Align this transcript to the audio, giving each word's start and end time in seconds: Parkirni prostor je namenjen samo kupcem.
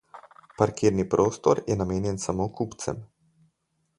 Parkirni 0.61 1.05
prostor 1.11 1.61
je 1.69 1.77
namenjen 1.83 2.19
samo 2.25 2.49
kupcem. 2.61 3.07